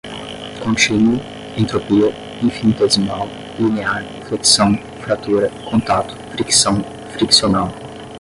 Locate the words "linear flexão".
3.59-4.75